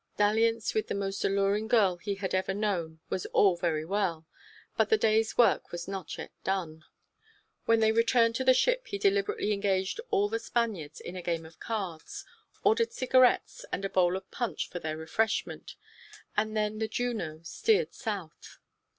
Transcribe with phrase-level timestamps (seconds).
[0.17, 4.25] Dalliance with the most alluring girl he had ever known was all very well,
[4.75, 6.83] but the day's work was not yet done.
[7.65, 11.45] When they returned to the ship he deliberately engaged all the Spaniards in a game
[11.45, 12.25] of cards,
[12.63, 15.75] ordered cigarettes and a bowl of punch for their refreshment,
[16.35, 18.57] and then the Juno steered south.